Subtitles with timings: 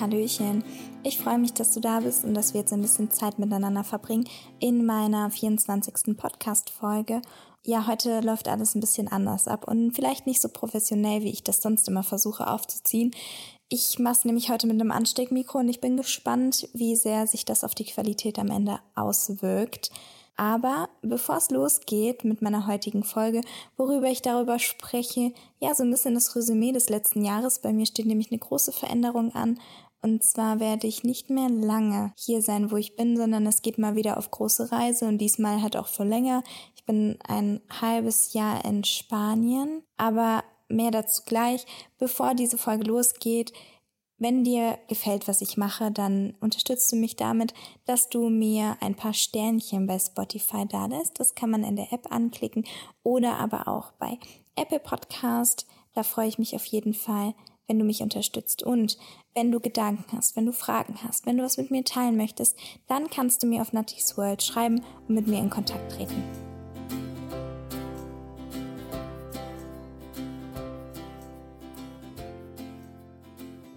[0.00, 0.64] Hallöchen.
[1.02, 3.84] Ich freue mich, dass du da bist und dass wir jetzt ein bisschen Zeit miteinander
[3.84, 4.28] verbringen
[4.60, 6.16] in meiner 24.
[6.16, 7.22] Podcast-Folge.
[7.64, 11.44] Ja, heute läuft alles ein bisschen anders ab und vielleicht nicht so professionell, wie ich
[11.44, 13.12] das sonst immer versuche aufzuziehen.
[13.68, 17.44] Ich mache es nämlich heute mit einem Ansteckmikro und ich bin gespannt, wie sehr sich
[17.44, 19.90] das auf die Qualität am Ende auswirkt.
[20.36, 23.42] Aber bevor es losgeht mit meiner heutigen Folge,
[23.76, 27.60] worüber ich darüber spreche, ja, so ein bisschen das Resümee des letzten Jahres.
[27.60, 29.60] Bei mir steht nämlich eine große Veränderung an.
[30.02, 33.78] Und zwar werde ich nicht mehr lange hier sein, wo ich bin, sondern es geht
[33.78, 36.42] mal wieder auf große Reise und diesmal halt auch für länger.
[36.74, 41.64] Ich bin ein halbes Jahr in Spanien, aber mehr dazu gleich.
[41.98, 43.52] Bevor diese Folge losgeht,
[44.18, 47.54] wenn dir gefällt, was ich mache, dann unterstützt du mich damit,
[47.86, 51.18] dass du mir ein paar Sternchen bei Spotify da lässt.
[51.18, 52.64] Das kann man in der App anklicken
[53.02, 54.18] oder aber auch bei
[54.56, 55.66] Apple Podcast.
[55.94, 57.34] Da freue ich mich auf jeden Fall,
[57.72, 58.62] wenn du mich unterstützt.
[58.62, 58.98] Und
[59.34, 62.54] wenn du Gedanken hast, wenn du Fragen hast, wenn du was mit mir teilen möchtest,
[62.86, 66.22] dann kannst du mir auf Nutty's World schreiben und mit mir in Kontakt treten.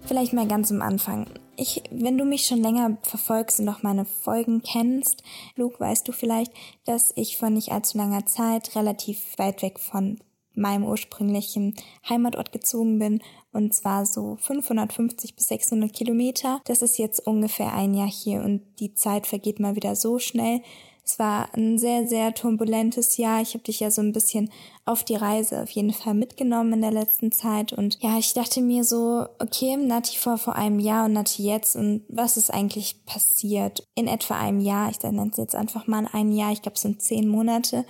[0.02, 1.30] Vielleicht mal ganz am Anfang.
[1.56, 5.22] Ich, wenn du mich schon länger verfolgst und auch meine Folgen kennst,
[5.54, 6.52] Luke, weißt du vielleicht,
[6.84, 10.18] dass ich vor nicht allzu langer Zeit relativ weit weg von
[10.56, 11.74] meinem ursprünglichen
[12.08, 16.60] Heimatort gezogen bin und zwar so 550 bis 600 Kilometer.
[16.64, 20.60] Das ist jetzt ungefähr ein Jahr hier und die Zeit vergeht mal wieder so schnell.
[21.06, 23.40] Es war ein sehr, sehr turbulentes Jahr.
[23.40, 24.50] Ich habe dich ja so ein bisschen
[24.84, 27.72] auf die Reise auf jeden Fall mitgenommen in der letzten Zeit.
[27.72, 31.76] Und ja, ich dachte mir so, okay, Nati vor vor einem Jahr und Nati jetzt
[31.76, 33.84] und was ist eigentlich passiert?
[33.94, 36.82] In etwa einem Jahr, ich nenne es jetzt einfach mal ein Jahr, ich glaube es
[36.82, 37.84] sind zehn Monate,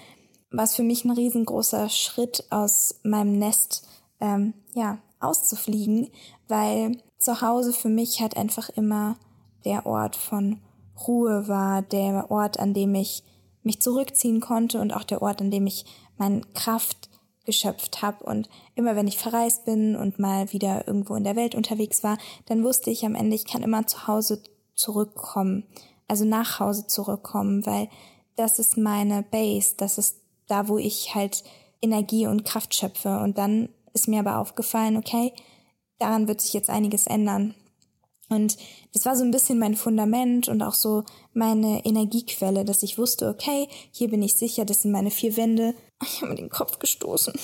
[0.57, 3.87] war es für mich ein riesengroßer Schritt aus meinem Nest,
[4.21, 6.11] ähm, ja, auszufliegen,
[6.49, 9.17] weil zu Hause für mich halt einfach immer
[9.65, 10.61] der Ort von
[11.07, 13.23] Ruhe war, der Ort, an dem ich
[13.63, 15.85] mich zurückziehen konnte und auch der Ort, an dem ich
[16.17, 17.11] meine Kraft
[17.45, 18.25] geschöpft habe.
[18.25, 22.17] Und immer wenn ich verreist bin und mal wieder irgendwo in der Welt unterwegs war,
[22.47, 24.43] dann wusste ich am Ende, ich kann immer zu Hause
[24.75, 25.65] zurückkommen,
[26.09, 27.89] also nach Hause zurückkommen, weil
[28.37, 31.45] das ist meine Base, das ist da, wo ich halt
[31.83, 33.19] Energie und Kraft schöpfe.
[33.19, 35.33] Und dann ist mir aber aufgefallen, okay,
[35.99, 37.55] daran wird sich jetzt einiges ändern.
[38.29, 38.57] Und
[38.93, 43.29] das war so ein bisschen mein Fundament und auch so meine Energiequelle, dass ich wusste,
[43.29, 45.75] okay, hier bin ich sicher, das sind meine vier Wände.
[46.03, 47.35] Ich habe mir den Kopf gestoßen.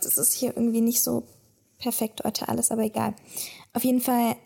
[0.00, 1.24] Das ist hier irgendwie nicht so
[1.78, 3.14] perfekt heute alles, aber egal.
[3.74, 4.36] Auf jeden Fall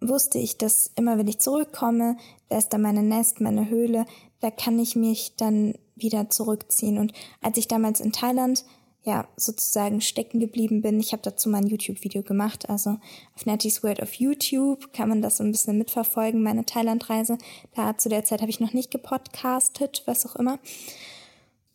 [0.00, 2.16] wusste ich, dass immer wenn ich zurückkomme,
[2.48, 4.06] da ist dann meine Nest, meine Höhle,
[4.40, 6.98] da kann ich mich dann wieder zurückziehen.
[6.98, 8.64] Und als ich damals in Thailand
[9.04, 11.00] ja, sozusagen stecken geblieben bin.
[11.00, 12.68] Ich habe dazu mal ein YouTube-Video gemacht.
[12.68, 12.98] Also
[13.34, 17.38] auf Nettie's World auf YouTube kann man das so ein bisschen mitverfolgen, meine Thailand-Reise.
[17.74, 20.58] Da zu der Zeit habe ich noch nicht gepodcastet, was auch immer.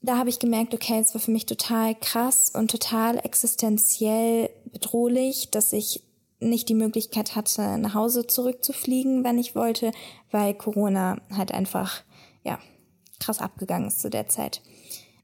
[0.01, 5.49] Da habe ich gemerkt, okay, es war für mich total krass und total existenziell bedrohlich,
[5.49, 6.03] dass ich
[6.39, 9.91] nicht die Möglichkeit hatte, nach Hause zurückzufliegen, wenn ich wollte,
[10.29, 12.03] weil Corona halt einfach,
[12.43, 12.59] ja,
[13.19, 14.61] krass abgegangen ist zu der Zeit.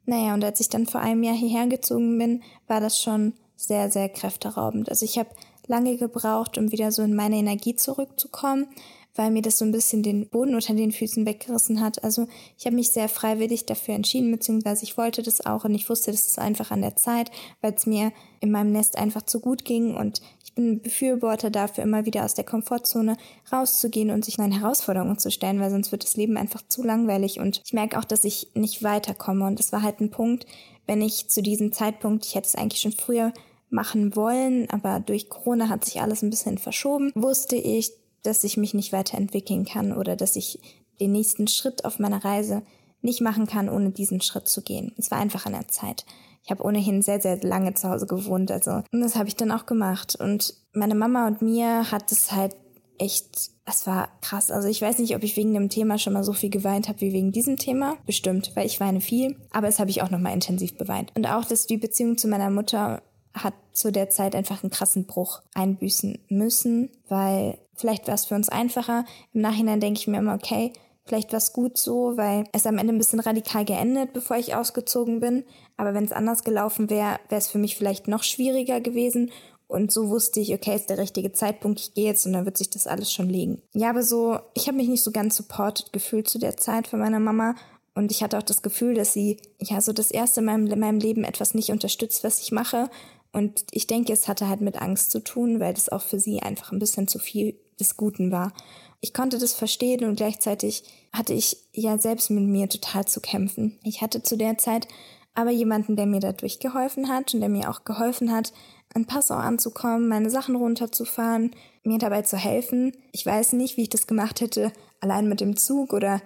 [0.05, 3.91] Naja, und als ich dann vor einem Jahr hierher gezogen bin, war das schon sehr,
[3.91, 4.89] sehr kräfteraubend.
[4.89, 5.29] Also ich habe
[5.67, 8.67] lange gebraucht, um wieder so in meine Energie zurückzukommen,
[9.15, 12.03] weil mir das so ein bisschen den Boden unter den Füßen weggerissen hat.
[12.03, 12.27] Also
[12.57, 16.11] ich habe mich sehr freiwillig dafür entschieden, beziehungsweise ich wollte das auch und ich wusste,
[16.11, 17.29] das ist einfach an der Zeit,
[17.61, 20.21] weil es mir in meinem Nest einfach zu gut ging und
[20.59, 23.15] bin Befürworter dafür, immer wieder aus der Komfortzone
[23.51, 27.39] rauszugehen und sich neuen Herausforderungen zu stellen, weil sonst wird das Leben einfach zu langweilig.
[27.39, 29.47] Und ich merke auch, dass ich nicht weiterkomme.
[29.47, 30.45] Und das war halt ein Punkt,
[30.85, 33.31] wenn ich zu diesem Zeitpunkt, ich hätte es eigentlich schon früher
[33.69, 37.91] machen wollen, aber durch Corona hat sich alles ein bisschen verschoben, wusste ich,
[38.23, 40.59] dass ich mich nicht weiterentwickeln kann oder dass ich
[40.99, 42.63] den nächsten Schritt auf meiner Reise
[43.01, 44.91] nicht machen kann, ohne diesen Schritt zu gehen.
[44.97, 46.05] Es war einfach an der Zeit.
[46.43, 49.51] Ich habe ohnehin sehr, sehr lange zu Hause gewohnt, also und das habe ich dann
[49.51, 50.15] auch gemacht.
[50.19, 52.55] Und meine Mama und mir hat es halt
[52.99, 54.51] echt, es war krass.
[54.51, 57.01] Also ich weiß nicht, ob ich wegen dem Thema schon mal so viel geweint habe
[57.01, 57.97] wie wegen diesem Thema.
[58.05, 59.37] Bestimmt, weil ich weine viel.
[59.51, 61.11] Aber es habe ich auch nochmal intensiv beweint.
[61.15, 63.01] Und auch, dass die Beziehung zu meiner Mutter
[63.33, 68.35] hat zu der Zeit einfach einen krassen Bruch einbüßen müssen, weil vielleicht war es für
[68.35, 69.05] uns einfacher.
[69.33, 70.73] Im Nachhinein denke ich mir immer, okay,
[71.09, 74.53] Vielleicht war es gut so, weil es am Ende ein bisschen radikal geendet, bevor ich
[74.53, 75.43] ausgezogen bin.
[75.75, 79.31] Aber wenn es anders gelaufen wäre, wäre es für mich vielleicht noch schwieriger gewesen.
[79.65, 82.59] Und so wusste ich, okay, ist der richtige Zeitpunkt, ich gehe jetzt und dann wird
[82.59, 83.59] sich das alles schon legen.
[83.73, 86.99] Ja, aber so, ich habe mich nicht so ganz supported gefühlt zu der Zeit von
[86.99, 87.55] meiner Mama.
[87.95, 90.99] Und ich hatte auch das Gefühl, dass sie, ja, so das erste meinem, in meinem
[90.99, 92.87] Leben etwas nicht unterstützt, was ich mache.
[93.31, 96.43] Und ich denke, es hatte halt mit Angst zu tun, weil das auch für sie
[96.43, 98.53] einfach ein bisschen zu viel des Guten war.
[99.01, 103.79] Ich konnte das verstehen und gleichzeitig hatte ich ja selbst mit mir total zu kämpfen.
[103.83, 104.87] Ich hatte zu der Zeit
[105.35, 108.51] aber jemanden, der mir dadurch geholfen hat und der mir auch geholfen hat,
[108.93, 112.91] an Passau anzukommen, meine Sachen runterzufahren, mir dabei zu helfen.
[113.13, 116.21] Ich weiß nicht, wie ich das gemacht hätte, allein mit dem Zug oder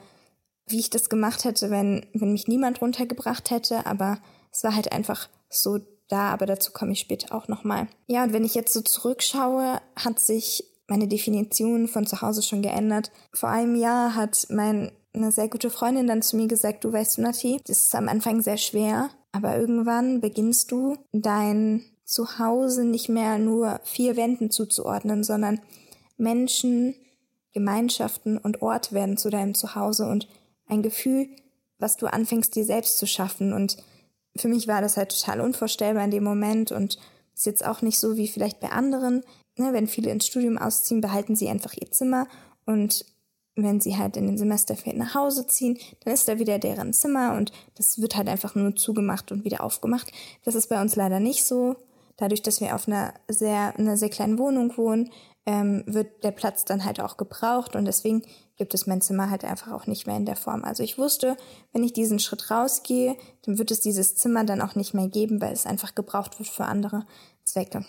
[0.67, 4.19] wie ich das gemacht hätte, wenn, wenn mich niemand runtergebracht hätte, aber
[4.51, 7.87] es war halt einfach so da, aber dazu komme ich später auch nochmal.
[8.07, 12.61] Ja, und wenn ich jetzt so zurückschaue, hat sich meine Definition von zu Hause schon
[12.61, 13.11] geändert.
[13.33, 17.19] Vor einem Jahr hat mein, eine sehr gute Freundin dann zu mir gesagt, du weißt,
[17.19, 23.37] Nati, das ist am Anfang sehr schwer, aber irgendwann beginnst du dein Zuhause nicht mehr
[23.37, 25.61] nur vier Wänden zuzuordnen, sondern
[26.17, 26.95] Menschen,
[27.53, 30.27] Gemeinschaften und Ort werden zu deinem Zuhause und
[30.67, 31.27] ein Gefühl,
[31.79, 33.53] was du anfängst dir selbst zu schaffen.
[33.53, 33.77] Und
[34.35, 36.97] für mich war das halt total unvorstellbar in dem Moment und
[37.35, 39.23] ist jetzt auch nicht so wie vielleicht bei anderen.
[39.55, 42.27] Ne, wenn viele ins Studium ausziehen, behalten sie einfach ihr Zimmer
[42.65, 43.05] und
[43.55, 47.35] wenn sie halt in den Semesterferien nach Hause ziehen, dann ist da wieder deren Zimmer
[47.37, 50.11] und das wird halt einfach nur zugemacht und wieder aufgemacht.
[50.43, 51.75] Das ist bei uns leider nicht so.
[52.17, 55.11] Dadurch, dass wir auf einer sehr, einer sehr kleinen Wohnung wohnen,
[55.45, 58.23] ähm, wird der Platz dann halt auch gebraucht und deswegen
[58.55, 60.63] gibt es mein Zimmer halt einfach auch nicht mehr in der Form.
[60.63, 61.35] Also ich wusste,
[61.73, 65.41] wenn ich diesen Schritt rausgehe, dann wird es dieses Zimmer dann auch nicht mehr geben,
[65.41, 67.05] weil es einfach gebraucht wird für andere
[67.43, 67.85] Zwecke.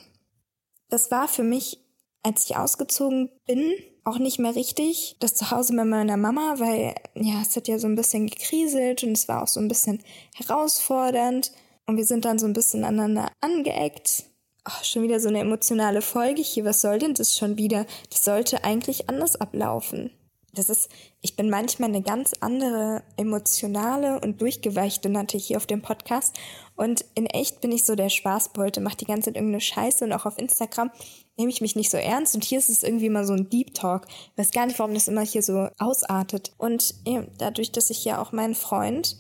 [0.95, 1.81] Das war für mich,
[2.23, 3.73] als ich ausgezogen bin,
[4.05, 5.17] auch nicht mehr richtig.
[5.19, 9.11] Das Zuhause bei meiner Mama, weil ja, es hat ja so ein bisschen gekriselt und
[9.11, 10.05] es war auch so ein bisschen
[10.37, 11.51] herausfordernd.
[11.87, 14.27] Und wir sind dann so ein bisschen aneinander angeeckt.
[14.69, 16.65] Oh, schon wieder so eine emotionale Folge hier.
[16.65, 17.87] Was soll denn das schon wieder?
[18.11, 20.13] Das sollte eigentlich anders ablaufen
[20.55, 20.89] das ist,
[21.21, 26.37] ich bin manchmal eine ganz andere emotionale und durchgeweichte Natte hier auf dem Podcast.
[26.77, 30.13] Und in echt bin ich so der Spaßbeute, mache die ganze Zeit irgendeine Scheiße und
[30.13, 30.91] auch auf Instagram
[31.37, 32.35] nehme ich mich nicht so ernst.
[32.35, 34.07] Und hier ist es irgendwie immer so ein Deep Talk.
[34.09, 36.53] Ich weiß gar nicht, warum das immer hier so ausartet.
[36.59, 39.17] Und ja, dadurch, dass ich ja auch meinen Freund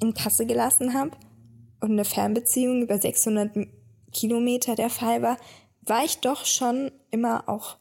[0.00, 1.10] in Kasse gelassen habe
[1.80, 3.68] und eine Fernbeziehung über 600
[4.12, 5.36] Kilometer der Fall war,
[5.82, 7.76] war ich doch schon immer auch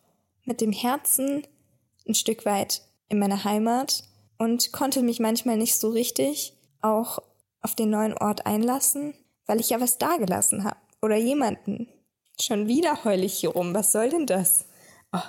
[0.46, 1.44] mit dem Herzen
[2.10, 4.04] ein Stück weit in meiner Heimat
[4.38, 7.20] und konnte mich manchmal nicht so richtig auch
[7.62, 9.14] auf den neuen Ort einlassen,
[9.46, 11.88] weil ich ja was dagelassen habe oder jemanden.
[12.42, 13.74] Schon wieder heul ich hier rum.
[13.74, 14.66] Was soll denn das?
[15.12, 15.20] Oh,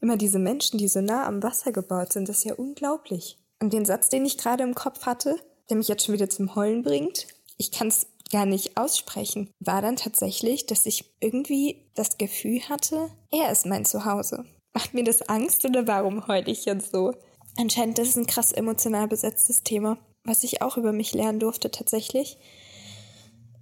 [0.00, 3.38] immer diese Menschen, die so nah am Wasser gebaut sind, das ist ja unglaublich.
[3.60, 5.36] Und den Satz, den ich gerade im Kopf hatte,
[5.68, 7.26] der mich jetzt schon wieder zum Heulen bringt,
[7.56, 13.10] ich kann es gar nicht aussprechen, war dann tatsächlich, dass ich irgendwie das Gefühl hatte,
[13.30, 14.44] er ist mein Zuhause.
[14.74, 17.14] Macht mir das Angst oder warum heule ich jetzt so?
[17.56, 21.70] Anscheinend, das ist ein krass emotional besetztes Thema, was ich auch über mich lernen durfte
[21.70, 22.36] tatsächlich.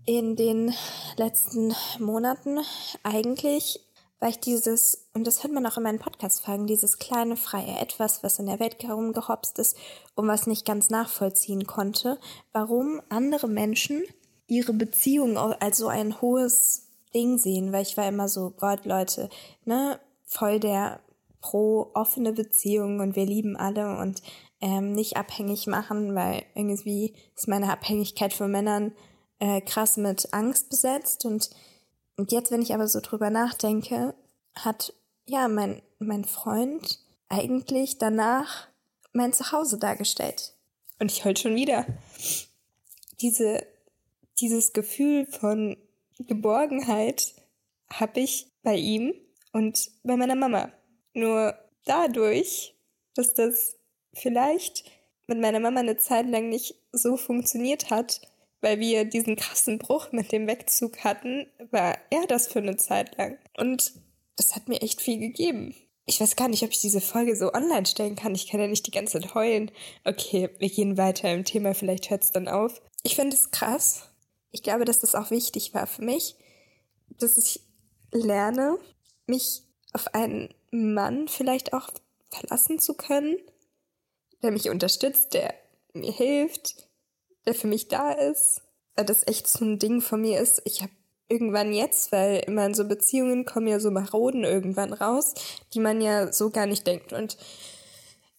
[0.07, 0.75] In den
[1.17, 2.61] letzten Monaten
[3.03, 3.81] eigentlich
[4.21, 8.23] war ich dieses, und das hört man auch in meinen Podcast-Folgen, dieses kleine freie Etwas,
[8.23, 9.77] was in der Welt herumgehopst ist
[10.15, 12.19] und was nicht ganz nachvollziehen konnte,
[12.53, 14.03] warum andere Menschen
[14.47, 19.29] ihre Beziehung als so ein hohes Ding sehen, weil ich war immer so, Gott, Leute,
[19.65, 20.01] ne,
[20.33, 21.01] voll der
[21.41, 24.23] pro offene Beziehung und wir lieben alle und
[24.61, 28.93] ähm, nicht abhängig machen, weil irgendwie ist meine Abhängigkeit von Männern
[29.41, 31.51] äh, krass mit Angst besetzt und
[32.19, 34.15] und jetzt, wenn ich aber so drüber nachdenke,
[34.55, 34.93] hat
[35.27, 38.69] ja mein mein Freund eigentlich danach
[39.13, 40.55] mein Zuhause dargestellt.
[40.99, 41.87] Und ich heul schon wieder.
[43.21, 43.67] Diese,
[44.41, 45.77] dieses Gefühl von
[46.19, 47.35] Geborgenheit
[47.91, 49.15] habe ich bei ihm
[49.53, 50.73] und bei meiner Mama.
[51.15, 51.55] Nur
[51.85, 52.75] dadurch,
[53.15, 53.77] dass das
[54.15, 54.85] vielleicht
[55.27, 58.21] mit meiner Mama eine Zeit lang nicht so funktioniert hat,
[58.61, 63.17] weil wir diesen krassen Bruch mit dem Wegzug hatten, war er das für eine Zeit
[63.19, 63.39] lang.
[63.57, 63.93] Und
[64.37, 65.75] das hat mir echt viel gegeben.
[66.05, 68.35] Ich weiß gar nicht, ob ich diese Folge so online stellen kann.
[68.35, 69.71] Ich kann ja nicht die ganze Zeit heulen.
[70.05, 72.81] Okay, wir gehen weiter im Thema, vielleicht hört es dann auf.
[73.03, 74.09] Ich finde es krass.
[74.51, 76.37] Ich glaube, dass das auch wichtig war für mich,
[77.19, 77.61] dass ich
[78.13, 78.79] lerne,
[79.27, 79.63] mich
[79.93, 81.91] auf einen Mann vielleicht auch
[82.31, 83.37] verlassen zu können,
[84.43, 85.55] der mich unterstützt, der
[85.93, 86.89] mir hilft,
[87.47, 88.63] der für mich da ist.
[88.95, 90.61] Weil das echt so ein Ding von mir ist.
[90.65, 90.93] Ich habe
[91.29, 95.35] irgendwann jetzt, weil immer in so Beziehungen kommen ja so Maroden irgendwann raus,
[95.73, 97.13] die man ja so gar nicht denkt.
[97.13, 97.39] Und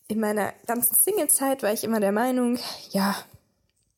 [0.08, 2.60] in meiner ganzen Single-Zeit war ich immer der Meinung,
[2.92, 3.16] ja,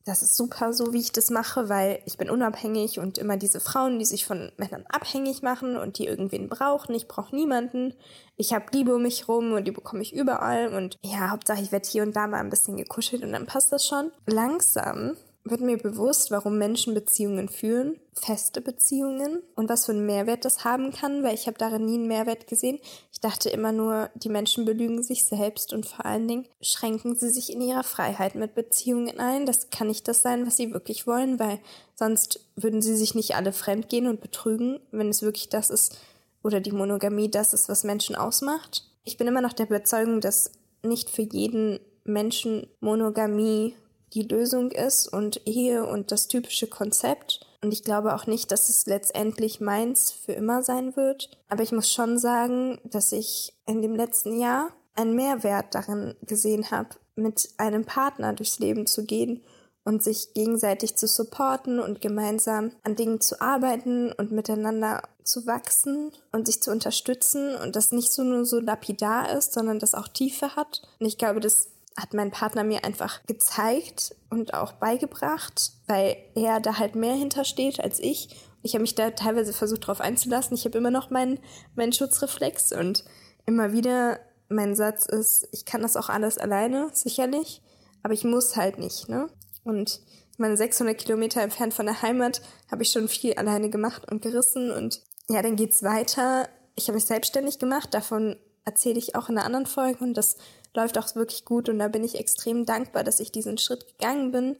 [0.06, 3.58] das ist super so, wie ich das mache, weil ich bin unabhängig und immer diese
[3.58, 6.94] Frauen, die sich von Männern abhängig machen und die irgendwen brauchen.
[6.94, 7.92] Ich brauche niemanden.
[8.36, 10.72] Ich habe Liebe um mich rum und die bekomme ich überall.
[10.72, 13.72] Und ja, Hauptsache ich werde hier und da mal ein bisschen gekuschelt und dann passt
[13.72, 14.12] das schon.
[14.26, 15.16] Langsam
[15.48, 20.64] wird mir bewusst, warum Menschen Beziehungen führen, feste Beziehungen und was für einen Mehrwert das
[20.64, 22.78] haben kann, weil ich habe darin nie einen Mehrwert gesehen.
[23.12, 27.30] Ich dachte immer nur, die Menschen belügen sich selbst und vor allen Dingen schränken sie
[27.30, 29.46] sich in ihrer Freiheit mit Beziehungen ein.
[29.46, 31.60] Das kann nicht das sein, was sie wirklich wollen, weil
[31.94, 35.96] sonst würden sie sich nicht alle fremdgehen und betrügen, wenn es wirklich das ist
[36.42, 38.84] oder die Monogamie das ist, was Menschen ausmacht.
[39.04, 40.50] Ich bin immer noch der Überzeugung, dass
[40.82, 43.74] nicht für jeden Menschen Monogamie
[44.12, 47.40] die Lösung ist und Ehe und das typische Konzept.
[47.62, 51.30] Und ich glaube auch nicht, dass es letztendlich meins für immer sein wird.
[51.48, 56.70] Aber ich muss schon sagen, dass ich in dem letzten Jahr einen Mehrwert darin gesehen
[56.70, 59.42] habe, mit einem Partner durchs Leben zu gehen
[59.84, 66.10] und sich gegenseitig zu supporten und gemeinsam an Dingen zu arbeiten und miteinander zu wachsen
[66.32, 70.08] und sich zu unterstützen und das nicht so nur so lapidar ist, sondern das auch
[70.08, 70.82] Tiefe hat.
[70.98, 76.60] Und ich glaube, das hat mein Partner mir einfach gezeigt und auch beigebracht, weil er
[76.60, 78.36] da halt mehr hintersteht als ich.
[78.62, 80.56] Ich habe mich da teilweise versucht, darauf einzulassen.
[80.56, 81.38] Ich habe immer noch meinen,
[81.74, 83.04] meinen Schutzreflex und
[83.46, 87.62] immer wieder mein Satz ist, ich kann das auch alles alleine, sicherlich,
[88.02, 89.28] aber ich muss halt nicht, ne?
[89.64, 90.00] Und
[90.38, 94.70] meine 600 Kilometer entfernt von der Heimat habe ich schon viel alleine gemacht und gerissen
[94.70, 96.48] und ja, dann geht's weiter.
[96.76, 100.36] Ich habe mich selbstständig gemacht, davon erzähle ich auch in einer anderen Folge und das
[100.76, 104.30] läuft auch wirklich gut und da bin ich extrem dankbar, dass ich diesen Schritt gegangen
[104.30, 104.56] bin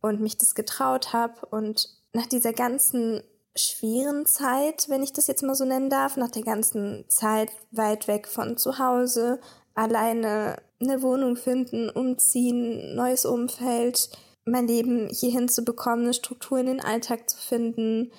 [0.00, 3.22] und mich das getraut habe und nach dieser ganzen
[3.56, 8.08] schweren Zeit, wenn ich das jetzt mal so nennen darf, nach der ganzen Zeit weit
[8.08, 9.40] weg von zu Hause,
[9.74, 14.10] alleine eine Wohnung finden, umziehen, neues Umfeld,
[14.44, 18.12] mein Leben hierhin zu bekommen, eine Struktur in den Alltag zu finden,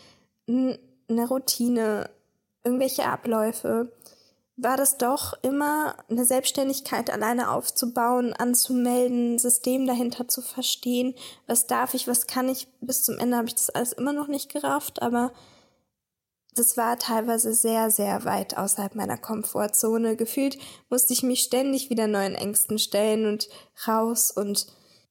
[0.48, 2.10] eine Routine,
[2.64, 3.92] irgendwelche Abläufe
[4.58, 11.14] war das doch immer eine Selbstständigkeit alleine aufzubauen, anzumelden, System dahinter zu verstehen,
[11.46, 12.68] was darf ich, was kann ich.
[12.80, 15.34] Bis zum Ende habe ich das alles immer noch nicht gerafft, aber
[16.56, 20.16] das war teilweise sehr, sehr weit außerhalb meiner Komfortzone.
[20.16, 20.58] Gefühlt
[20.90, 23.50] musste ich mich ständig wieder neuen Ängsten stellen und
[23.86, 24.68] raus und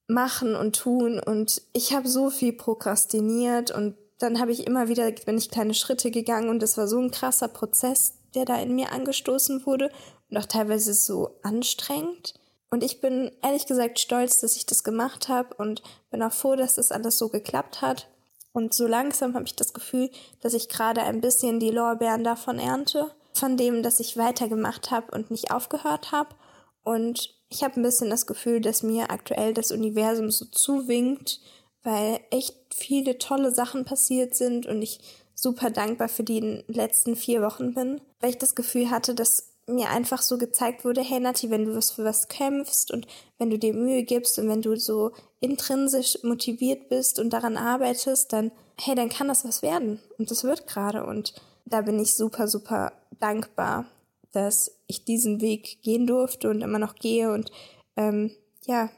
[0.06, 5.10] machen und tun und ich habe so viel prokrastiniert und dann habe ich immer wieder,
[5.10, 8.74] bin ich kleine Schritte gegangen und das war so ein krasser Prozess, der da in
[8.74, 9.90] mir angestoßen wurde
[10.30, 12.34] und auch teilweise so anstrengend.
[12.70, 16.56] Und ich bin ehrlich gesagt stolz, dass ich das gemacht habe und bin auch froh,
[16.56, 18.08] dass das alles so geklappt hat.
[18.52, 20.10] Und so langsam habe ich das Gefühl,
[20.40, 25.12] dass ich gerade ein bisschen die Lorbeeren davon ernte, von dem, dass ich weitergemacht habe
[25.12, 26.34] und nicht aufgehört habe.
[26.82, 31.40] Und ich habe ein bisschen das Gefühl, dass mir aktuell das Universum so zuwinkt,
[31.82, 34.98] weil echt viele tolle Sachen passiert sind und ich
[35.34, 39.90] super dankbar für die letzten vier Wochen bin, weil ich das Gefühl hatte, dass mir
[39.90, 43.06] einfach so gezeigt wurde, hey Nati, wenn du was für was kämpfst und
[43.38, 48.32] wenn du dir Mühe gibst und wenn du so intrinsisch motiviert bist und daran arbeitest,
[48.32, 50.00] dann, hey, dann kann das was werden.
[50.18, 51.06] Und das wird gerade.
[51.06, 53.86] Und da bin ich super, super dankbar,
[54.32, 57.50] dass ich diesen Weg gehen durfte und immer noch gehe und
[57.96, 58.32] ähm,
[58.66, 58.90] ja,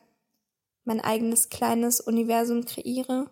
[0.84, 3.28] mein eigenes kleines Universum kreiere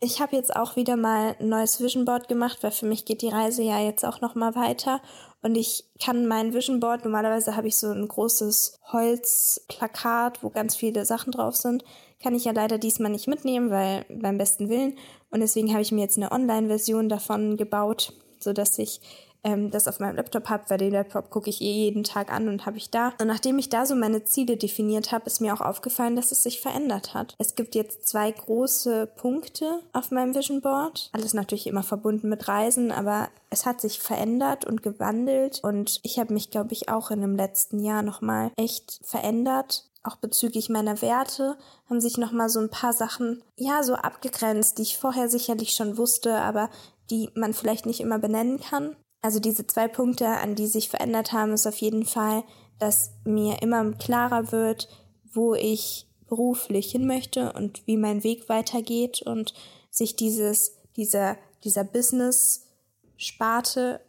[0.00, 3.22] ich habe jetzt auch wieder mal ein neues Vision Board gemacht, weil für mich geht
[3.22, 5.00] die Reise ja jetzt auch noch mal weiter.
[5.42, 10.76] Und ich kann mein Vision Board normalerweise habe ich so ein großes Holzplakat, wo ganz
[10.76, 11.84] viele Sachen drauf sind,
[12.22, 14.96] kann ich ja leider diesmal nicht mitnehmen, weil beim besten Willen.
[15.30, 19.00] Und deswegen habe ich mir jetzt eine Online Version davon gebaut, so dass ich
[19.44, 22.48] ähm, das auf meinem Laptop habe, weil den Laptop gucke ich eh jeden Tag an
[22.48, 23.12] und habe ich da.
[23.20, 26.42] Und nachdem ich da so meine Ziele definiert habe, ist mir auch aufgefallen, dass es
[26.42, 27.34] sich verändert hat.
[27.38, 31.10] Es gibt jetzt zwei große Punkte auf meinem Vision Board.
[31.12, 36.18] Alles natürlich immer verbunden mit Reisen, aber es hat sich verändert und gewandelt und ich
[36.18, 41.02] habe mich, glaube ich, auch in dem letzten Jahr nochmal echt verändert auch bezüglich meiner
[41.02, 41.58] Werte
[41.90, 45.72] haben sich noch mal so ein paar Sachen ja so abgegrenzt, die ich vorher sicherlich
[45.72, 46.70] schon wusste, aber
[47.10, 48.96] die man vielleicht nicht immer benennen kann.
[49.20, 52.44] Also diese zwei Punkte, an die sich verändert haben, ist auf jeden Fall,
[52.78, 54.88] dass mir immer klarer wird,
[55.32, 59.54] wo ich beruflich hin möchte und wie mein Weg weitergeht und
[59.90, 64.00] sich dieses, dieser, dieser Business-Sparte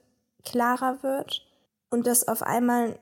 [0.43, 1.47] klarer wird
[1.89, 2.99] und dass auf einmal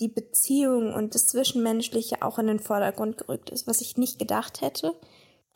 [0.00, 4.60] die Beziehung und das Zwischenmenschliche auch in den Vordergrund gerückt ist, was ich nicht gedacht
[4.60, 4.94] hätte.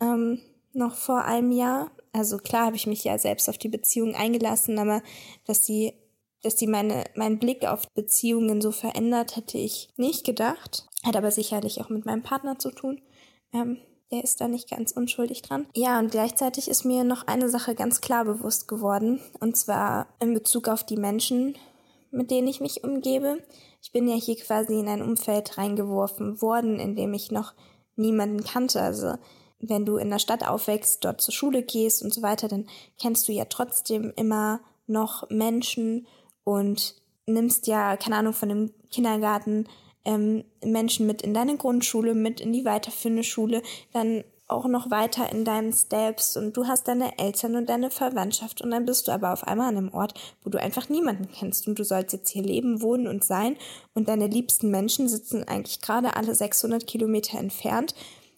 [0.00, 0.40] Ähm,
[0.72, 4.78] noch vor einem Jahr also klar habe ich mich ja selbst auf die Beziehung eingelassen,
[4.78, 5.02] aber
[5.46, 5.94] dass sie,
[6.42, 10.86] dass sie meine, meinen Blick auf Beziehungen so verändert, hätte ich nicht gedacht.
[11.04, 13.00] Hat aber sicherlich auch mit meinem Partner zu tun.
[13.52, 13.78] Ähm,
[14.10, 15.66] der ist da nicht ganz unschuldig dran.
[15.74, 20.34] Ja, und gleichzeitig ist mir noch eine Sache ganz klar bewusst geworden, und zwar in
[20.34, 21.56] Bezug auf die Menschen,
[22.10, 23.38] mit denen ich mich umgebe.
[23.80, 27.54] Ich bin ja hier quasi in ein Umfeld reingeworfen worden, in dem ich noch
[27.96, 28.82] niemanden kannte.
[28.82, 29.14] Also
[29.62, 32.66] wenn du in der Stadt aufwächst, dort zur Schule gehst und so weiter, dann
[33.00, 36.06] kennst du ja trotzdem immer noch Menschen
[36.44, 39.68] und nimmst ja, keine Ahnung, von dem Kindergarten
[40.04, 45.30] ähm, Menschen mit in deine Grundschule, mit in die weiterführende Schule, dann auch noch weiter
[45.32, 49.12] in deinen Steps und du hast deine Eltern und deine Verwandtschaft und dann bist du
[49.12, 52.30] aber auf einmal an einem Ort, wo du einfach niemanden kennst und du sollst jetzt
[52.30, 53.56] hier leben, wohnen und sein
[53.94, 57.94] und deine liebsten Menschen sitzen eigentlich gerade alle 600 Kilometer entfernt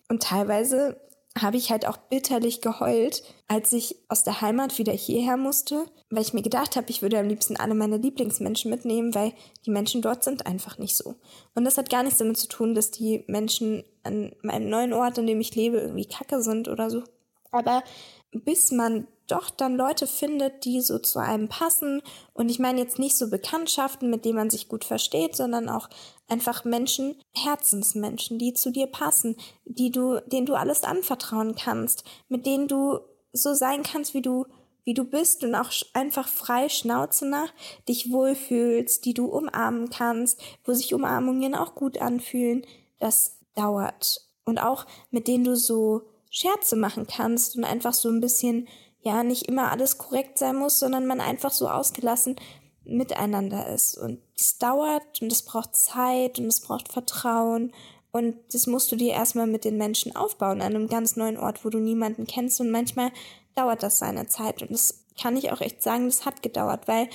[0.08, 1.00] und teilweise
[1.36, 6.22] habe ich halt auch bitterlich geheult, als ich aus der Heimat wieder hierher musste, weil
[6.22, 9.32] ich mir gedacht habe, ich würde am liebsten alle meine Lieblingsmenschen mitnehmen, weil
[9.66, 11.16] die Menschen dort sind einfach nicht so.
[11.54, 15.18] Und das hat gar nichts damit zu tun, dass die Menschen an meinem neuen Ort,
[15.18, 17.02] an dem ich lebe, irgendwie kacke sind oder so.
[17.50, 17.82] Aber
[18.30, 22.02] bis man doch dann Leute findet, die so zu einem passen.
[22.34, 25.88] Und ich meine jetzt nicht so Bekanntschaften, mit denen man sich gut versteht, sondern auch
[26.28, 32.46] einfach Menschen, Herzensmenschen, die zu dir passen, die du, denen du alles anvertrauen kannst, mit
[32.46, 33.00] denen du
[33.32, 34.46] so sein kannst, wie du,
[34.84, 37.52] wie du bist und auch einfach frei Schnauze nach
[37.88, 42.66] dich wohlfühlst, die du umarmen kannst, wo sich Umarmungen auch gut anfühlen.
[43.00, 44.20] Das dauert.
[44.44, 48.68] Und auch mit denen du so Scherze machen kannst und einfach so ein bisschen
[49.00, 52.36] ja nicht immer alles korrekt sein muss, sondern man einfach so ausgelassen
[52.84, 53.96] miteinander ist.
[53.96, 57.72] Und es dauert und es braucht Zeit und es braucht Vertrauen.
[58.12, 61.64] Und das musst du dir erstmal mit den Menschen aufbauen, an einem ganz neuen Ort,
[61.64, 62.60] wo du niemanden kennst.
[62.60, 63.10] Und manchmal
[63.54, 64.62] dauert das seine Zeit.
[64.62, 67.08] Und das kann ich auch echt sagen, das hat gedauert, weil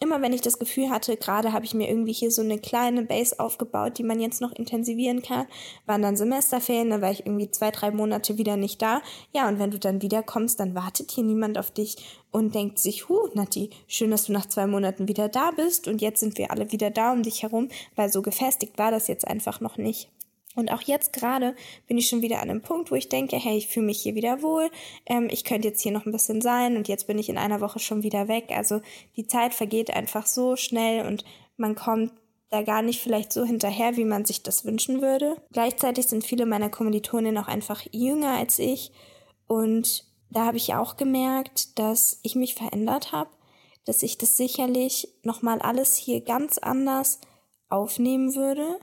[0.00, 3.02] immer wenn ich das Gefühl hatte, gerade habe ich mir irgendwie hier so eine kleine
[3.02, 5.46] Base aufgebaut, die man jetzt noch intensivieren kann,
[5.86, 9.02] waren dann Semesterferien, da war ich irgendwie zwei, drei Monate wieder nicht da.
[9.32, 11.96] Ja, und wenn du dann wiederkommst, dann wartet hier niemand auf dich
[12.30, 16.02] und denkt sich, hu, Nati, schön, dass du nach zwei Monaten wieder da bist und
[16.02, 19.26] jetzt sind wir alle wieder da um dich herum, weil so gefestigt war das jetzt
[19.26, 20.10] einfach noch nicht.
[20.54, 21.56] Und auch jetzt gerade
[21.86, 24.14] bin ich schon wieder an einem Punkt, wo ich denke, hey, ich fühle mich hier
[24.14, 24.70] wieder wohl,
[25.06, 27.60] ähm, ich könnte jetzt hier noch ein bisschen sein und jetzt bin ich in einer
[27.60, 28.46] Woche schon wieder weg.
[28.50, 28.80] Also
[29.16, 31.24] die Zeit vergeht einfach so schnell und
[31.56, 32.12] man kommt
[32.50, 35.36] da gar nicht vielleicht so hinterher, wie man sich das wünschen würde.
[35.52, 38.92] Gleichzeitig sind viele meiner Kommilitonen auch einfach jünger als ich
[39.48, 43.30] und da habe ich auch gemerkt, dass ich mich verändert habe,
[43.84, 47.20] dass ich das sicherlich nochmal alles hier ganz anders
[47.68, 48.78] aufnehmen würde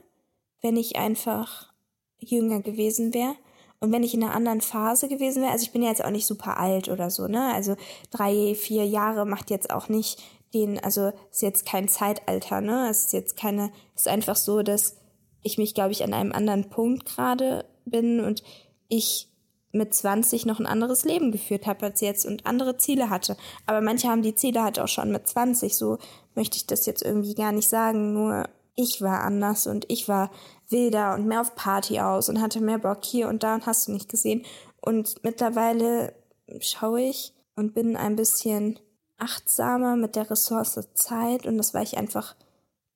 [0.62, 1.72] wenn ich einfach
[2.18, 3.34] jünger gewesen wäre.
[3.80, 6.10] Und wenn ich in einer anderen Phase gewesen wäre, also ich bin ja jetzt auch
[6.10, 7.52] nicht super alt oder so, ne?
[7.52, 7.74] Also
[8.12, 10.22] drei, vier Jahre macht jetzt auch nicht
[10.54, 12.88] den, also ist jetzt kein Zeitalter, ne?
[12.88, 14.96] Es ist jetzt keine, ist einfach so, dass
[15.42, 18.44] ich mich, glaube ich, an einem anderen Punkt gerade bin und
[18.88, 19.28] ich
[19.72, 23.36] mit 20 noch ein anderes Leben geführt habe als jetzt und andere Ziele hatte.
[23.66, 25.98] Aber manche haben die Ziele halt auch schon mit 20, so
[26.34, 30.30] möchte ich das jetzt irgendwie gar nicht sagen, nur ich war anders und ich war
[30.68, 33.88] wilder und mehr auf Party aus und hatte mehr Bock hier und da und hast
[33.88, 34.44] du nicht gesehen.
[34.80, 36.14] Und mittlerweile
[36.60, 38.78] schaue ich und bin ein bisschen
[39.18, 42.34] achtsamer mit der Ressource Zeit und das war ich einfach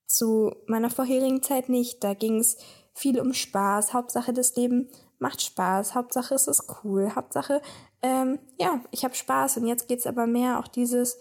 [0.07, 2.03] zu meiner vorherigen Zeit nicht.
[2.03, 2.57] Da ging es
[2.95, 3.93] viel um Spaß.
[3.93, 5.95] Hauptsache das Leben macht Spaß.
[5.95, 7.13] Hauptsache es ist cool.
[7.15, 7.61] Hauptsache,
[8.03, 11.19] ähm, ja, ich habe Spaß und jetzt geht's aber mehr auch dieses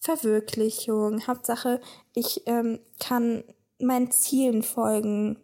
[0.00, 1.26] Verwirklichung.
[1.26, 1.80] Hauptsache,
[2.14, 3.44] ich ähm, kann
[3.82, 5.38] meinen Zielen folgen.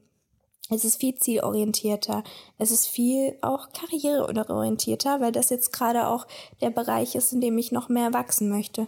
[0.70, 2.24] Es ist viel zielorientierter.
[2.58, 6.26] Es ist viel auch karriereorientierter, weil das jetzt gerade auch
[6.60, 8.86] der Bereich ist, in dem ich noch mehr wachsen möchte.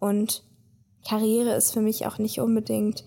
[0.00, 0.42] Und
[1.08, 3.04] Karriere ist für mich auch nicht unbedingt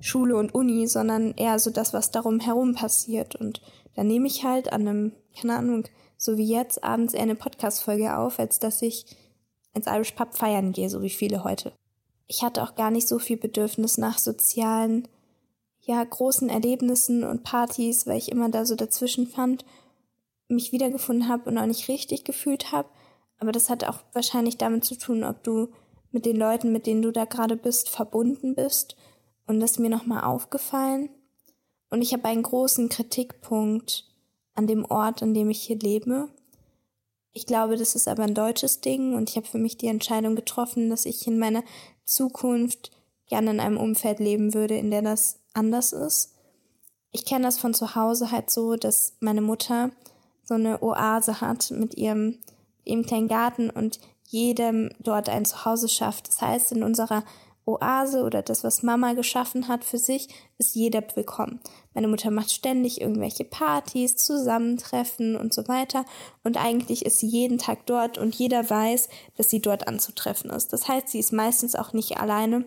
[0.00, 3.36] Schule und Uni, sondern eher so das, was darum herum passiert.
[3.36, 3.62] Und
[3.94, 5.84] da nehme ich halt an einem, keine Ahnung,
[6.18, 9.06] so wie jetzt abends eher eine Podcast-Folge auf, als dass ich
[9.72, 11.72] ins Irish Pub feiern gehe, so wie viele heute.
[12.26, 15.08] Ich hatte auch gar nicht so viel Bedürfnis nach sozialen
[15.84, 19.64] ja, großen Erlebnissen und Partys, weil ich immer da so dazwischen fand,
[20.48, 22.88] mich wiedergefunden habe und auch nicht richtig gefühlt habe.
[23.38, 25.68] Aber das hat auch wahrscheinlich damit zu tun, ob du
[26.10, 28.96] mit den Leuten, mit denen du da gerade bist, verbunden bist.
[29.46, 31.10] Und das ist mir nochmal aufgefallen.
[31.90, 34.04] Und ich habe einen großen Kritikpunkt
[34.54, 36.28] an dem Ort, an dem ich hier lebe.
[37.32, 40.36] Ich glaube, das ist aber ein deutsches Ding und ich habe für mich die Entscheidung
[40.36, 41.64] getroffen, dass ich in meiner
[42.04, 42.92] Zukunft
[43.26, 46.34] gerne in einem Umfeld leben würde, in der das anders ist.
[47.10, 49.90] Ich kenne das von zu Hause halt so, dass meine Mutter
[50.44, 52.38] so eine Oase hat mit ihrem,
[52.84, 56.28] ihrem kleinen Garten und jedem dort ein Zuhause schafft.
[56.28, 57.24] Das heißt, in unserer
[57.66, 61.60] Oase oder das, was Mama geschaffen hat für sich, ist jeder willkommen.
[61.94, 66.04] Meine Mutter macht ständig irgendwelche Partys, Zusammentreffen und so weiter.
[66.42, 70.72] Und eigentlich ist sie jeden Tag dort und jeder weiß, dass sie dort anzutreffen ist.
[70.74, 72.66] Das heißt, sie ist meistens auch nicht alleine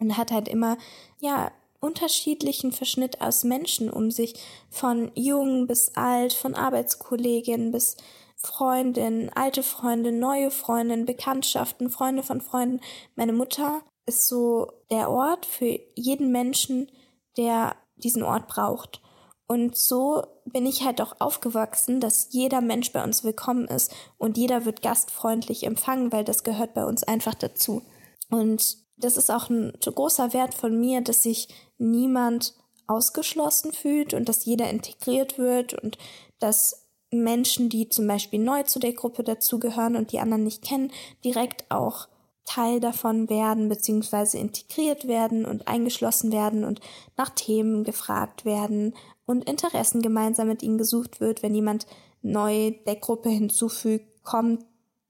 [0.00, 0.78] und hat halt immer,
[1.20, 4.34] ja, unterschiedlichen Verschnitt aus Menschen um sich,
[4.70, 7.96] von jung bis alt, von Arbeitskolleginnen bis
[8.36, 12.80] Freundin, alte Freundin, neue Freundin, Bekanntschaften, Freunde von Freunden.
[13.16, 16.90] Meine Mutter ist so der Ort für jeden Menschen,
[17.36, 19.02] der diesen Ort braucht.
[19.48, 24.36] Und so bin ich halt auch aufgewachsen, dass jeder Mensch bei uns willkommen ist und
[24.36, 27.82] jeder wird gastfreundlich empfangen, weil das gehört bei uns einfach dazu.
[28.30, 32.54] Und das ist auch ein großer Wert von mir, dass sich niemand
[32.86, 35.98] ausgeschlossen fühlt und dass jeder integriert wird und
[36.38, 40.90] dass Menschen, die zum Beispiel neu zu der Gruppe dazugehören und die anderen nicht kennen,
[41.24, 42.08] direkt auch
[42.44, 46.80] Teil davon werden, beziehungsweise integriert werden und eingeschlossen werden und
[47.16, 48.94] nach Themen gefragt werden
[49.26, 51.86] und Interessen gemeinsam mit ihnen gesucht wird, wenn jemand
[52.22, 54.64] neu der Gruppe hinzufügt, kommt,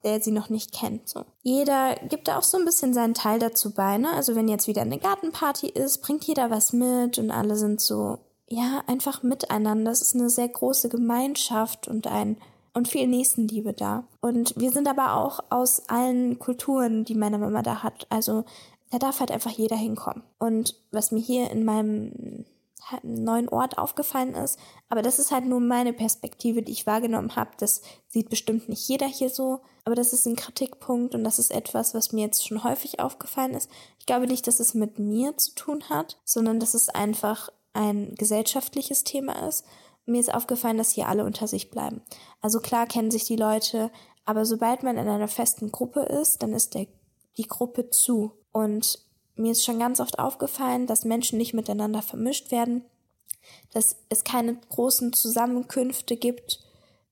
[0.04, 1.08] der sie noch nicht kennt.
[1.08, 1.24] So.
[1.42, 3.98] Jeder gibt da auch so ein bisschen seinen Teil dazu bei.
[3.98, 4.10] Ne?
[4.10, 8.18] Also wenn jetzt wieder eine Gartenparty ist, bringt jeder was mit und alle sind so,
[8.48, 9.90] ja, einfach miteinander.
[9.90, 12.36] Das ist eine sehr große Gemeinschaft und ein
[12.74, 14.04] und viel Nächstenliebe da.
[14.20, 18.06] Und wir sind aber auch aus allen Kulturen, die meine Mama da hat.
[18.08, 18.44] Also
[18.90, 20.22] da darf halt einfach jeder hinkommen.
[20.38, 22.44] Und was mir hier in meinem
[23.02, 27.50] neuen Ort aufgefallen ist, aber das ist halt nur meine Perspektive, die ich wahrgenommen habe.
[27.58, 31.50] Das sieht bestimmt nicht jeder hier so, aber das ist ein Kritikpunkt und das ist
[31.50, 33.70] etwas, was mir jetzt schon häufig aufgefallen ist.
[33.98, 38.14] Ich glaube nicht, dass es mit mir zu tun hat, sondern dass es einfach ein
[38.14, 39.64] gesellschaftliches Thema ist
[40.08, 42.02] mir ist aufgefallen, dass hier alle unter sich bleiben.
[42.40, 43.90] Also klar kennen sich die Leute,
[44.24, 46.86] aber sobald man in einer festen Gruppe ist, dann ist der,
[47.36, 48.32] die Gruppe zu.
[48.50, 48.98] Und
[49.38, 52.84] mir ist schon ganz oft aufgefallen, dass Menschen nicht miteinander vermischt werden,
[53.72, 56.60] dass es keine großen Zusammenkünfte gibt,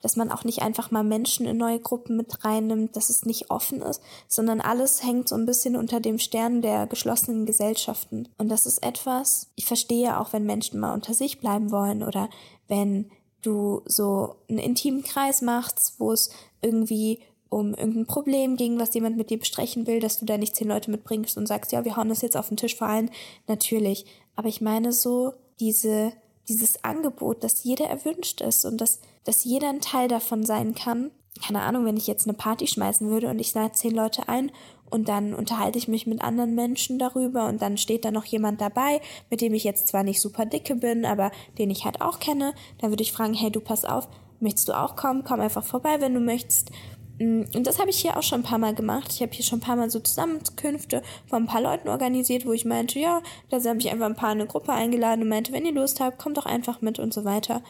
[0.03, 3.51] dass man auch nicht einfach mal Menschen in neue Gruppen mit reinnimmt, dass es nicht
[3.51, 8.29] offen ist, sondern alles hängt so ein bisschen unter dem Stern der geschlossenen Gesellschaften.
[8.39, 12.29] Und das ist etwas, ich verstehe auch, wenn Menschen mal unter sich bleiben wollen oder
[12.69, 13.11] wenn
[13.43, 19.17] du so einen intimen Kreis machst, wo es irgendwie um irgendein Problem ging, was jemand
[19.17, 21.97] mit dir besprechen will, dass du da nicht zehn Leute mitbringst und sagst, ja, wir
[21.97, 23.11] hauen das jetzt auf den Tisch vor allen.
[23.47, 24.05] Natürlich.
[24.35, 26.13] Aber ich meine so, diese
[26.49, 31.11] dieses Angebot, dass jeder erwünscht ist und dass, dass jeder ein Teil davon sein kann.
[31.45, 34.51] Keine Ahnung, wenn ich jetzt eine Party schmeißen würde und ich lade zehn Leute ein
[34.89, 38.61] und dann unterhalte ich mich mit anderen Menschen darüber und dann steht da noch jemand
[38.61, 42.21] dabei, mit dem ich jetzt zwar nicht super dicke bin, aber den ich halt auch
[42.21, 44.09] kenne, dann würde ich fragen, hey, du pass auf,
[44.41, 45.25] möchtest du auch kommen?
[45.25, 46.71] Komm einfach vorbei, wenn du möchtest.
[47.19, 49.13] Mm, und das habe ich hier auch schon ein paar Mal gemacht.
[49.13, 52.53] Ich habe hier schon ein paar Mal so Zusammenkünfte von ein paar Leuten organisiert, wo
[52.53, 55.53] ich meinte, ja, da habe ich einfach ein paar in eine Gruppe eingeladen und meinte,
[55.53, 57.63] wenn ihr Lust habt, kommt doch einfach mit und so weiter.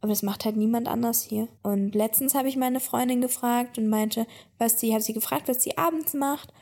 [0.00, 1.48] Aber das macht halt niemand anders hier.
[1.62, 4.26] Und letztens habe ich meine Freundin gefragt und meinte,
[4.58, 6.52] was sie, habe sie gefragt, was sie abends macht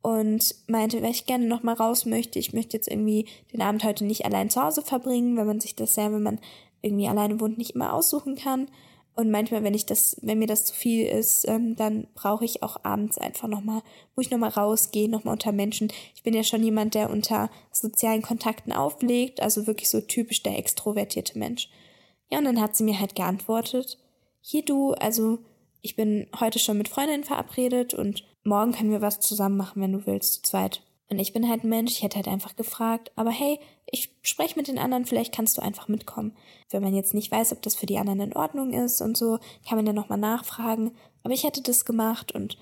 [0.00, 3.84] und meinte, wenn ich gerne noch mal raus möchte, ich möchte jetzt irgendwie den Abend
[3.84, 6.38] heute nicht allein zu Hause verbringen, weil man sich das ja, wenn man
[6.82, 8.68] irgendwie alleine wohnt, nicht immer aussuchen kann.
[9.16, 12.64] Und manchmal, wenn ich das, wenn mir das zu viel ist, ähm, dann brauche ich
[12.64, 13.82] auch abends einfach nochmal,
[14.16, 15.92] wo ich nochmal rausgehe, nochmal unter Menschen.
[16.16, 20.58] Ich bin ja schon jemand, der unter sozialen Kontakten auflegt, also wirklich so typisch der
[20.58, 21.68] extrovertierte Mensch.
[22.30, 23.98] Ja, und dann hat sie mir halt geantwortet,
[24.40, 25.38] hier du, also
[25.80, 29.92] ich bin heute schon mit Freundinnen verabredet und morgen können wir was zusammen machen, wenn
[29.92, 30.82] du willst, zu zweit.
[31.10, 34.56] Und ich bin halt ein Mensch, ich hätte halt einfach gefragt, aber hey, ich spreche
[34.58, 36.34] mit den anderen, vielleicht kannst du einfach mitkommen.
[36.70, 39.38] Wenn man jetzt nicht weiß, ob das für die anderen in Ordnung ist und so,
[39.68, 40.92] kann man ja nochmal nachfragen.
[41.22, 42.56] Aber ich hätte das gemacht und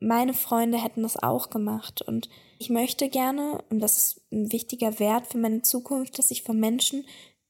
[0.00, 2.02] meine Freunde hätten das auch gemacht.
[2.02, 6.42] Und ich möchte gerne, und das ist ein wichtiger Wert für meine Zukunft, dass ich
[6.42, 7.04] von Menschen,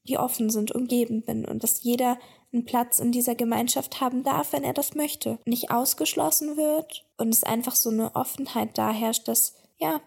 [0.07, 2.17] die offen sind, umgeben bin und dass jeder
[2.53, 5.39] einen Platz in dieser Gemeinschaft haben darf, wenn er das möchte.
[5.45, 9.99] Nicht ausgeschlossen wird und es einfach so eine Offenheit da herrscht, dass ja,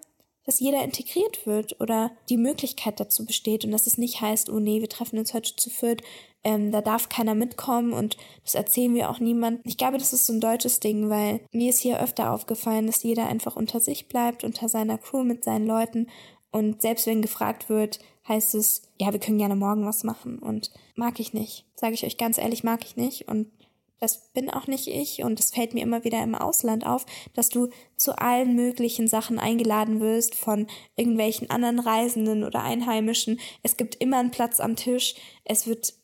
[0.50, 4.58] dass jeder integriert wird oder die Möglichkeit dazu besteht und dass es nicht heißt, oh
[4.58, 6.02] nee, wir treffen uns heute zu viert,
[6.42, 9.60] ähm, da darf keiner mitkommen und das erzählen wir auch niemand.
[9.64, 13.04] Ich glaube, das ist so ein deutsches Ding, weil mir ist hier öfter aufgefallen, dass
[13.04, 16.08] jeder einfach unter sich bleibt, unter seiner Crew mit seinen Leuten
[16.50, 20.72] und selbst wenn gefragt wird, heißt es, ja, wir können gerne morgen was machen und
[20.96, 21.64] mag ich nicht.
[21.76, 23.52] Sage ich euch ganz ehrlich, mag ich nicht und
[24.00, 27.50] das bin auch nicht ich und es fällt mir immer wieder im Ausland auf, dass
[27.50, 33.38] du zu allen möglichen Sachen eingeladen wirst von irgendwelchen anderen Reisenden oder Einheimischen.
[33.62, 35.14] Es gibt immer einen Platz am Tisch.
[35.44, 35.94] Es wird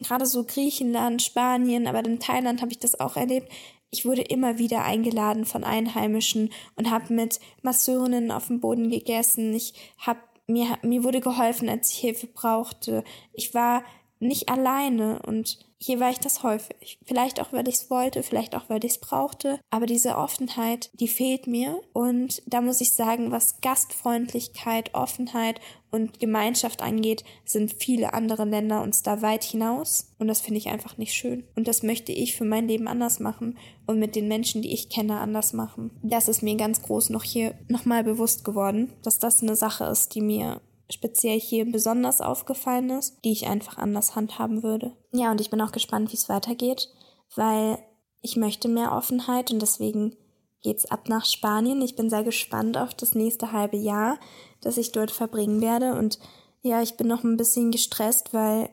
[0.00, 3.50] gerade so Griechenland, Spanien, aber in Thailand habe ich das auch erlebt.
[3.90, 9.54] Ich wurde immer wieder eingeladen von Einheimischen und habe mit Masseurinnen auf dem Boden gegessen.
[9.54, 13.04] Ich habe mir mir wurde geholfen, als ich Hilfe brauchte.
[13.32, 13.84] Ich war
[14.24, 16.98] nicht alleine und hier war ich das häufig.
[17.04, 19.60] Vielleicht auch, weil ich es wollte, vielleicht auch, weil ich es brauchte.
[19.70, 21.78] Aber diese Offenheit, die fehlt mir.
[21.92, 25.60] Und da muss ich sagen, was Gastfreundlichkeit, Offenheit
[25.90, 30.10] und Gemeinschaft angeht, sind viele andere Länder uns da weit hinaus.
[30.18, 31.44] Und das finde ich einfach nicht schön.
[31.54, 34.88] Und das möchte ich für mein Leben anders machen und mit den Menschen, die ich
[34.88, 35.90] kenne, anders machen.
[36.02, 40.14] Das ist mir ganz groß noch hier nochmal bewusst geworden, dass das eine Sache ist,
[40.14, 44.92] die mir speziell hier besonders aufgefallen ist, die ich einfach anders handhaben würde.
[45.12, 46.88] Ja, und ich bin auch gespannt, wie es weitergeht,
[47.34, 47.78] weil
[48.20, 50.16] ich möchte mehr Offenheit und deswegen
[50.62, 51.82] geht's ab nach Spanien.
[51.82, 54.18] Ich bin sehr gespannt auf das nächste halbe Jahr,
[54.60, 56.18] das ich dort verbringen werde und
[56.62, 58.70] ja, ich bin noch ein bisschen gestresst, weil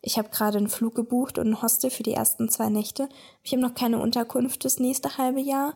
[0.00, 3.08] ich habe gerade einen Flug gebucht und ein Hostel für die ersten zwei Nächte.
[3.42, 5.74] Ich habe noch keine Unterkunft das nächste halbe Jahr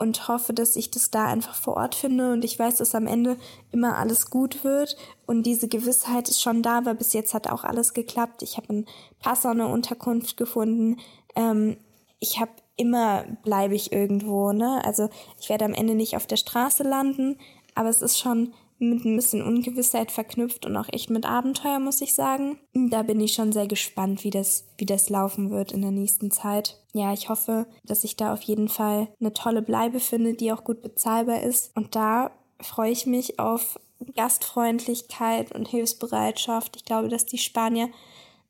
[0.00, 3.06] und hoffe, dass ich das da einfach vor Ort finde und ich weiß, dass am
[3.06, 3.36] Ende
[3.70, 7.64] immer alles gut wird und diese Gewissheit ist schon da, weil bis jetzt hat auch
[7.64, 8.42] alles geklappt.
[8.42, 8.86] Ich habe ein
[9.20, 10.96] Passau eine Unterkunft gefunden.
[11.36, 11.76] Ähm,
[12.18, 14.82] ich habe immer bleibe ich irgendwo, ne?
[14.86, 17.36] Also ich werde am Ende nicht auf der Straße landen,
[17.74, 22.00] aber es ist schon mit ein bisschen Ungewissheit verknüpft und auch echt mit Abenteuer, muss
[22.00, 22.58] ich sagen.
[22.74, 26.30] Da bin ich schon sehr gespannt, wie das, wie das laufen wird in der nächsten
[26.30, 26.82] Zeit.
[26.92, 30.64] Ja, ich hoffe, dass ich da auf jeden Fall eine tolle Bleibe finde, die auch
[30.64, 31.76] gut bezahlbar ist.
[31.76, 33.78] Und da freue ich mich auf
[34.16, 36.76] Gastfreundlichkeit und Hilfsbereitschaft.
[36.76, 37.90] Ich glaube, dass die Spanier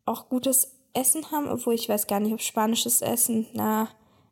[0.07, 3.89] auch gutes Essen haben, obwohl ich weiß gar nicht, ob spanisches Essen, na,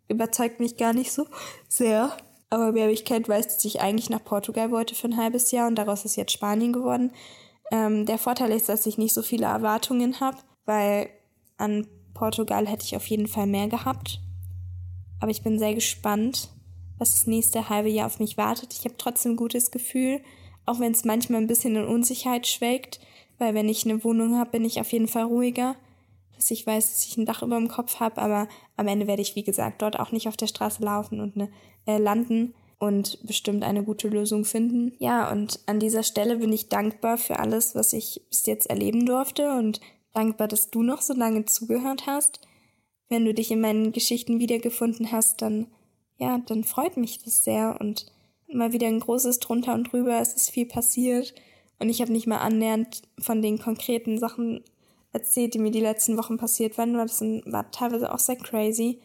[0.08, 1.26] überzeugt mich gar nicht so
[1.68, 2.16] sehr.
[2.50, 5.68] Aber wer mich kennt, weiß, dass ich eigentlich nach Portugal wollte für ein halbes Jahr
[5.68, 7.12] und daraus ist jetzt Spanien geworden.
[7.70, 11.10] Ähm, der Vorteil ist, dass ich nicht so viele Erwartungen habe, weil
[11.58, 14.20] an Portugal hätte ich auf jeden Fall mehr gehabt.
[15.20, 16.48] Aber ich bin sehr gespannt,
[16.96, 18.72] was das nächste halbe Jahr auf mich wartet.
[18.72, 20.20] Ich habe trotzdem ein gutes Gefühl,
[20.64, 23.00] auch wenn es manchmal ein bisschen in Unsicherheit schwelgt,
[23.38, 25.76] weil wenn ich eine Wohnung habe, bin ich auf jeden Fall ruhiger,
[26.38, 29.22] dass ich weiß, dass ich ein Dach über dem Kopf habe, aber am Ende werde
[29.22, 31.50] ich, wie gesagt, dort auch nicht auf der Straße laufen und eine
[31.86, 34.92] äh, landen und bestimmt eine gute Lösung finden.
[34.98, 39.04] Ja, und an dieser Stelle bin ich dankbar für alles, was ich bis jetzt erleben
[39.04, 39.80] durfte und
[40.14, 42.40] dankbar, dass du noch so lange zugehört hast.
[43.08, 45.66] Wenn du dich in meinen Geschichten wiedergefunden hast, dann
[46.18, 48.06] ja, dann freut mich das sehr und
[48.52, 51.34] mal wieder ein großes drunter und drüber, es ist viel passiert
[51.78, 54.64] und ich habe nicht mal annähernd von den konkreten Sachen
[55.12, 59.00] erzählt, die mir die letzten Wochen passiert waren, das war teilweise auch sehr crazy.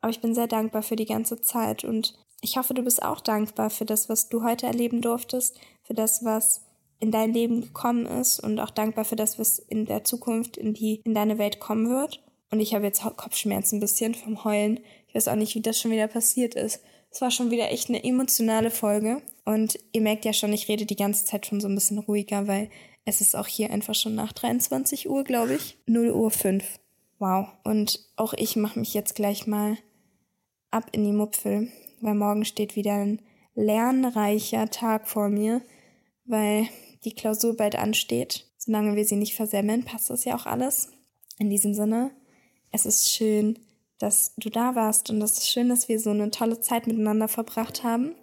[0.00, 3.20] Aber ich bin sehr dankbar für die ganze Zeit und ich hoffe, du bist auch
[3.20, 6.62] dankbar für das, was du heute erleben durftest, für das, was
[7.00, 10.74] in dein Leben gekommen ist und auch dankbar für das, was in der Zukunft in
[10.74, 12.22] die in deine Welt kommen wird.
[12.50, 14.80] Und ich habe jetzt Kopfschmerzen ein bisschen vom Heulen.
[15.08, 16.82] Ich weiß auch nicht, wie das schon wieder passiert ist.
[17.10, 19.22] Es war schon wieder echt eine emotionale Folge.
[19.44, 22.46] Und ihr merkt ja schon, ich rede die ganze Zeit schon so ein bisschen ruhiger,
[22.46, 22.70] weil
[23.04, 25.78] es ist auch hier einfach schon nach 23 Uhr, glaube ich.
[25.86, 26.64] 0 Uhr 5.
[27.18, 27.48] Wow.
[27.64, 29.76] Und auch ich mache mich jetzt gleich mal
[30.70, 31.70] ab in die Mupfel
[32.04, 33.22] weil morgen steht wieder ein
[33.54, 35.62] lernreicher Tag vor mir,
[36.26, 36.68] weil
[37.04, 38.46] die Klausur bald ansteht.
[38.58, 40.90] Solange wir sie nicht versemmeln, passt das ja auch alles.
[41.38, 42.10] In diesem Sinne,
[42.70, 43.58] es ist schön,
[43.98, 47.28] dass du da warst und es ist schön, dass wir so eine tolle Zeit miteinander
[47.28, 48.14] verbracht haben.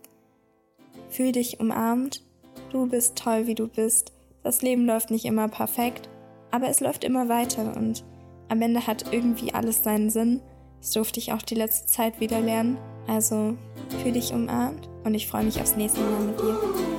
[1.09, 2.23] Fühl dich umarmt.
[2.71, 4.11] Du bist toll, wie du bist.
[4.43, 6.09] Das Leben läuft nicht immer perfekt,
[6.49, 8.03] aber es läuft immer weiter und
[8.49, 10.41] am Ende hat irgendwie alles seinen Sinn.
[10.79, 12.77] Das durfte ich auch die letzte Zeit wieder lernen.
[13.07, 13.55] Also
[14.01, 16.90] fühl dich umarmt und ich freue mich aufs nächste Mal mit dir.